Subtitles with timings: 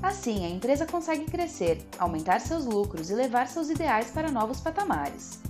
[0.00, 5.40] Assim, a empresa consegue crescer, aumentar seus lucros e levar seus ideais para novos patamares.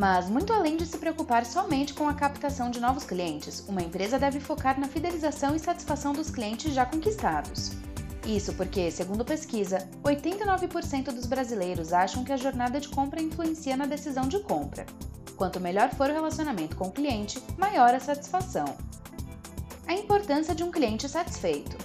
[0.00, 4.18] Mas, muito além de se preocupar somente com a captação de novos clientes, uma empresa
[4.18, 7.72] deve focar na fidelização e satisfação dos clientes já conquistados.
[8.24, 13.84] Isso porque, segundo pesquisa, 89% dos brasileiros acham que a jornada de compra influencia na
[13.84, 14.86] decisão de compra.
[15.36, 18.74] Quanto melhor for o relacionamento com o cliente, maior a satisfação.
[19.86, 21.76] A importância de um cliente satisfeito.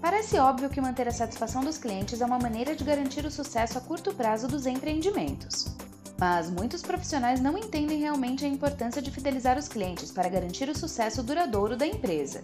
[0.00, 3.76] Parece óbvio que manter a satisfação dos clientes é uma maneira de garantir o sucesso
[3.78, 5.74] a curto prazo dos empreendimentos.
[6.18, 10.78] Mas muitos profissionais não entendem realmente a importância de fidelizar os clientes para garantir o
[10.78, 12.42] sucesso duradouro da empresa.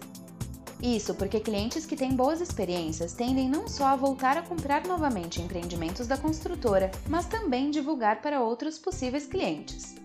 [0.81, 5.39] Isso porque clientes que têm boas experiências tendem não só a voltar a comprar novamente
[5.39, 9.95] empreendimentos da construtora, mas também divulgar para outros possíveis clientes.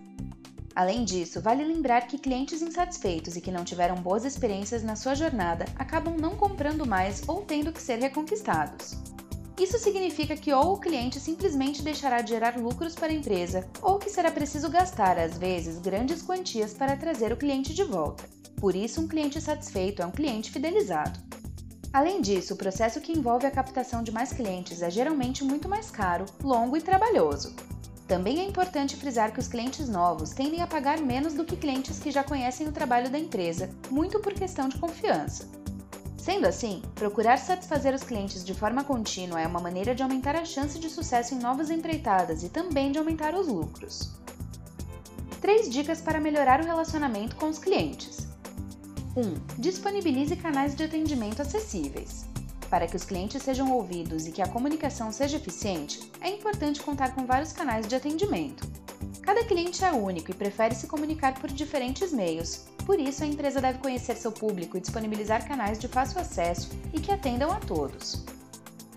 [0.75, 5.15] Além disso, vale lembrar que clientes insatisfeitos e que não tiveram boas experiências na sua
[5.15, 8.95] jornada acabam não comprando mais ou tendo que ser reconquistados.
[9.59, 13.97] Isso significa que ou o cliente simplesmente deixará de gerar lucros para a empresa, ou
[13.97, 18.23] que será preciso gastar, às vezes, grandes quantias para trazer o cliente de volta.
[18.57, 21.19] Por isso, um cliente satisfeito é um cliente fidelizado.
[21.91, 25.89] Além disso, o processo que envolve a captação de mais clientes é geralmente muito mais
[25.89, 27.55] caro, longo e trabalhoso.
[28.07, 31.97] Também é importante frisar que os clientes novos tendem a pagar menos do que clientes
[31.97, 35.49] que já conhecem o trabalho da empresa, muito por questão de confiança.
[36.27, 40.43] Sendo assim, procurar satisfazer os clientes de forma contínua é uma maneira de aumentar a
[40.43, 44.11] chance de sucesso em novas empreitadas e também de aumentar os lucros.
[45.39, 48.27] Três dicas para melhorar o relacionamento com os clientes.
[49.15, 49.21] 1.
[49.21, 52.25] Um, disponibilize canais de atendimento acessíveis.
[52.69, 57.15] Para que os clientes sejam ouvidos e que a comunicação seja eficiente, é importante contar
[57.15, 58.67] com vários canais de atendimento.
[59.27, 63.59] Cada cliente é único e prefere se comunicar por diferentes meios, por isso, a empresa
[63.59, 68.23] deve conhecer seu público e disponibilizar canais de fácil acesso e que atendam a todos.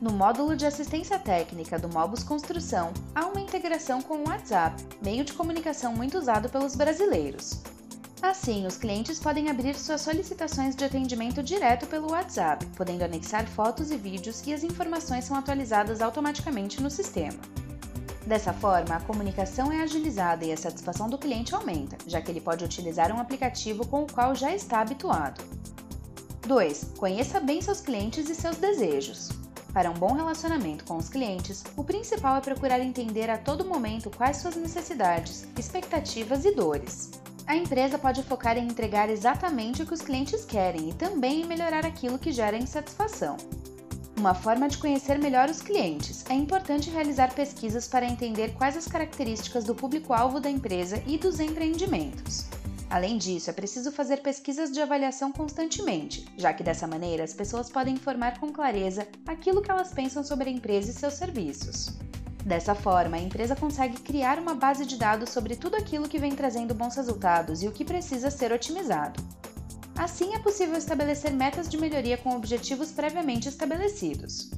[0.00, 5.24] No módulo de assistência técnica do Mobus Construção, há uma integração com o WhatsApp, meio
[5.24, 7.60] de comunicação muito usado pelos brasileiros.
[8.22, 13.90] Assim, os clientes podem abrir suas solicitações de atendimento direto pelo WhatsApp, podendo anexar fotos
[13.90, 17.59] e vídeos e as informações são atualizadas automaticamente no sistema.
[18.26, 22.40] Dessa forma, a comunicação é agilizada e a satisfação do cliente aumenta, já que ele
[22.40, 25.42] pode utilizar um aplicativo com o qual já está habituado.
[26.46, 26.92] 2.
[26.98, 29.30] Conheça bem seus clientes e seus desejos.
[29.72, 34.10] Para um bom relacionamento com os clientes, o principal é procurar entender a todo momento
[34.10, 37.10] quais suas necessidades, expectativas e dores.
[37.46, 41.46] A empresa pode focar em entregar exatamente o que os clientes querem e também em
[41.46, 43.36] melhorar aquilo que gera insatisfação.
[44.20, 46.26] Uma forma de conhecer melhor os clientes.
[46.28, 51.40] É importante realizar pesquisas para entender quais as características do público-alvo da empresa e dos
[51.40, 52.44] empreendimentos.
[52.90, 57.70] Além disso, é preciso fazer pesquisas de avaliação constantemente, já que dessa maneira as pessoas
[57.70, 61.88] podem informar com clareza aquilo que elas pensam sobre a empresa e seus serviços.
[62.44, 66.36] Dessa forma, a empresa consegue criar uma base de dados sobre tudo aquilo que vem
[66.36, 69.18] trazendo bons resultados e o que precisa ser otimizado.
[70.00, 74.50] Assim, é possível estabelecer metas de melhoria com objetivos previamente estabelecidos.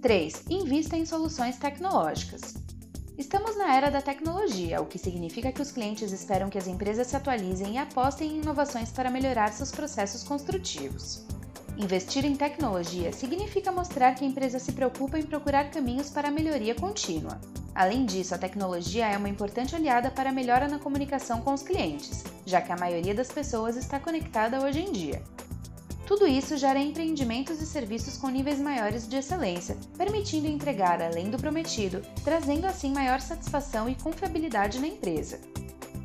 [0.00, 0.44] 3.
[0.48, 2.54] Invista em soluções tecnológicas.
[3.18, 7.08] Estamos na era da tecnologia, o que significa que os clientes esperam que as empresas
[7.08, 11.26] se atualizem e apostem em inovações para melhorar seus processos construtivos.
[11.76, 16.32] Investir em tecnologia significa mostrar que a empresa se preocupa em procurar caminhos para a
[16.32, 17.38] melhoria contínua.
[17.74, 21.62] Além disso, a tecnologia é uma importante aliada para a melhora na comunicação com os
[21.62, 25.22] clientes, já que a maioria das pessoas está conectada hoje em dia.
[26.06, 31.38] Tudo isso gera empreendimentos e serviços com níveis maiores de excelência, permitindo entregar além do
[31.38, 35.40] prometido, trazendo assim maior satisfação e confiabilidade na empresa.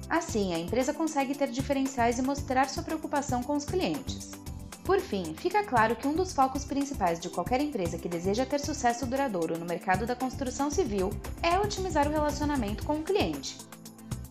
[0.10, 4.32] Assim, a empresa consegue ter diferenciais e mostrar sua preocupação com os clientes.
[4.90, 8.60] Por fim, fica claro que um dos focos principais de qualquer empresa que deseja ter
[8.60, 11.12] sucesso duradouro no mercado da construção civil
[11.44, 13.56] é otimizar o relacionamento com o cliente.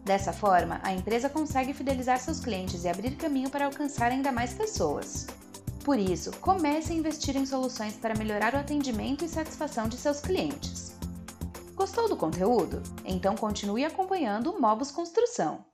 [0.05, 4.53] Dessa forma, a empresa consegue fidelizar seus clientes e abrir caminho para alcançar ainda mais
[4.53, 5.29] pessoas.
[5.85, 10.19] Por isso, comece a investir em soluções para melhorar o atendimento e satisfação de seus
[10.19, 10.93] clientes.
[11.77, 12.83] Gostou do conteúdo?
[13.05, 15.65] Então continue acompanhando o Mobus Construção.